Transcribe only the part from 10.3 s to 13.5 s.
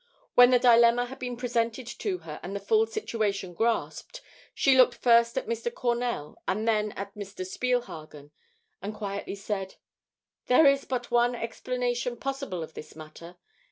"There is but one explanation possible of this matter.